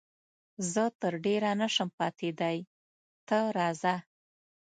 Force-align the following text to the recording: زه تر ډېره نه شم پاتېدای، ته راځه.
زه 0.71 0.83
تر 1.01 1.13
ډېره 1.25 1.51
نه 1.61 1.67
شم 1.75 1.89
پاتېدای، 1.99 2.57
ته 3.27 3.37
راځه. 3.57 3.95